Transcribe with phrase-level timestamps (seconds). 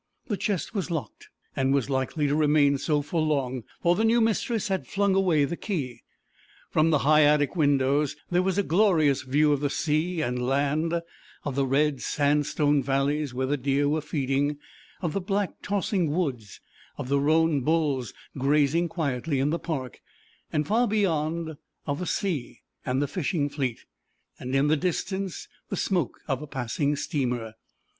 [0.29, 4.19] The chest was locked, and was likely to remain so for long, for the new
[4.19, 6.01] mistress had flung away the key.
[6.71, 11.03] From the high attic windows there was a glorious view of sea and land,
[11.45, 14.57] of the red sandstone valleys where the deer were feeding,
[15.03, 16.61] of the black tossing woods,
[16.97, 20.01] of the roan bulls grazing quietly in the park,
[20.51, 23.85] and far beyond, of the sea, and the fishing fleet,
[24.39, 27.53] and in the distance the smoke of a passing steamer.